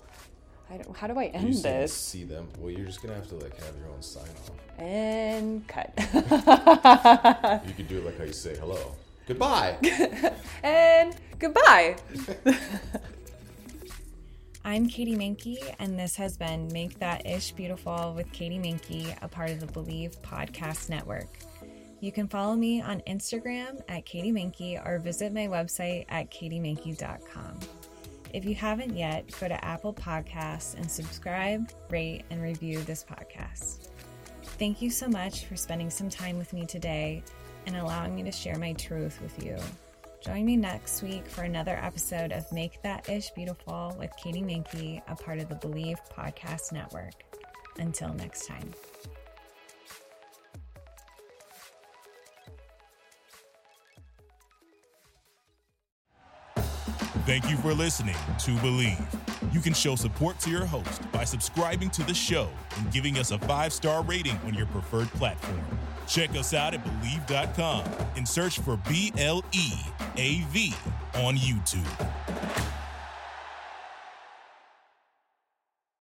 I 0.70 0.76
don't, 0.76 0.94
how 0.94 1.06
do 1.06 1.18
I 1.18 1.26
end 1.26 1.56
saying 1.56 1.80
this? 1.80 1.94
See 1.94 2.24
them. 2.24 2.48
Well, 2.58 2.70
you're 2.70 2.84
just 2.84 3.02
gonna 3.02 3.14
have 3.14 3.28
to 3.28 3.36
like 3.36 3.56
have 3.62 3.74
your 3.76 3.88
own 3.88 4.02
sign 4.02 4.24
off. 4.24 4.78
And 4.78 5.66
cut. 5.66 5.92
You 7.66 7.74
could 7.74 7.88
do 7.88 7.98
it 7.98 8.04
like 8.04 8.18
how 8.18 8.24
you 8.24 8.32
say 8.32 8.56
hello. 8.56 8.94
Goodbye. 9.26 9.76
and 10.62 11.16
goodbye. 11.38 11.96
I'm 14.64 14.88
Katie 14.88 15.16
Mankey, 15.16 15.58
and 15.80 15.98
this 15.98 16.14
has 16.14 16.36
been 16.36 16.68
Make 16.72 16.96
That 17.00 17.26
Ish 17.26 17.50
Beautiful 17.50 18.12
with 18.14 18.30
Katie 18.30 18.60
Mankey, 18.60 19.12
a 19.20 19.26
part 19.26 19.50
of 19.50 19.58
the 19.58 19.66
Bleav 19.66 20.16
Podcast 20.20 20.88
Network. 20.88 21.26
You 21.98 22.12
can 22.12 22.28
follow 22.28 22.54
me 22.54 22.80
on 22.80 23.00
Instagram 23.00 23.82
at 23.88 24.04
Katie 24.04 24.30
Mankey 24.30 24.80
or 24.86 25.00
visit 25.00 25.32
my 25.32 25.48
website 25.48 26.06
at 26.08 26.30
katiemankey.com. 26.30 27.58
If 28.32 28.44
you 28.44 28.54
haven't 28.54 28.96
yet, 28.96 29.24
go 29.40 29.48
to 29.48 29.64
Apple 29.64 29.94
Podcasts 29.94 30.76
and 30.76 30.88
subscribe, 30.88 31.68
rate, 31.90 32.22
and 32.30 32.40
review 32.40 32.82
this 32.82 33.04
podcast. 33.04 33.88
Thank 34.60 34.80
you 34.80 34.90
so 34.90 35.08
much 35.08 35.46
for 35.46 35.56
spending 35.56 35.90
some 35.90 36.08
time 36.08 36.38
with 36.38 36.52
me 36.52 36.66
today 36.66 37.24
and 37.66 37.76
allowing 37.76 38.14
me 38.14 38.22
to 38.22 38.32
share 38.32 38.58
my 38.58 38.74
truth 38.74 39.20
with 39.22 39.44
you. 39.44 39.58
Join 40.24 40.44
me 40.44 40.56
next 40.56 41.02
week 41.02 41.26
for 41.26 41.42
another 41.42 41.76
episode 41.82 42.30
of 42.30 42.50
Make 42.52 42.80
That 42.82 43.08
Ish 43.08 43.30
Beautiful 43.30 43.96
with 43.98 44.12
Katie 44.16 44.40
Mankey, 44.42 45.02
a 45.08 45.16
part 45.16 45.40
of 45.40 45.48
the 45.48 45.56
Bleav 45.56 45.96
Podcast 46.16 46.70
Network. 46.70 47.14
Until 47.78 48.14
next 48.14 48.46
time. 48.46 48.70
Thank 57.24 57.50
you 57.50 57.56
for 57.56 57.74
listening 57.74 58.14
to 58.40 58.50
Bleav. 58.56 59.04
You 59.52 59.60
can 59.60 59.74
show 59.74 59.96
support 59.96 60.38
to 60.40 60.50
your 60.50 60.64
host 60.64 61.10
by 61.10 61.24
subscribing 61.24 61.90
to 61.90 62.04
the 62.04 62.14
show 62.14 62.48
and 62.78 62.92
giving 62.92 63.18
us 63.18 63.32
a 63.32 63.38
five 63.40 63.72
star 63.72 64.04
rating 64.04 64.38
on 64.46 64.54
your 64.54 64.66
preferred 64.66 65.08
platform. 65.08 65.60
Check 66.06 66.30
us 66.30 66.54
out 66.54 66.74
at 66.74 66.84
Bleav.com 66.84 67.84
and 68.16 68.28
search 68.28 68.60
for 68.60 68.76
B 68.88 69.12
L 69.18 69.44
E 69.52 69.72
A 70.16 70.44
V 70.52 70.74
on 71.14 71.36
YouTube. 71.36 72.21